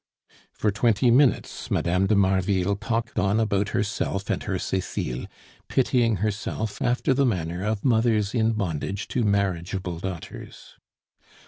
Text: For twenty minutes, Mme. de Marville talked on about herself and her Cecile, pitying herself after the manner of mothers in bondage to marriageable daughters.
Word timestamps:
For 0.51 0.71
twenty 0.71 1.11
minutes, 1.11 1.69
Mme. 1.69 2.07
de 2.07 2.15
Marville 2.15 2.75
talked 2.75 3.19
on 3.19 3.39
about 3.39 3.69
herself 3.69 4.31
and 4.31 4.41
her 4.41 4.57
Cecile, 4.57 5.27
pitying 5.67 6.15
herself 6.15 6.81
after 6.81 7.13
the 7.13 7.23
manner 7.23 7.63
of 7.63 7.85
mothers 7.85 8.33
in 8.33 8.53
bondage 8.53 9.07
to 9.09 9.23
marriageable 9.23 9.99
daughters. 9.99 10.75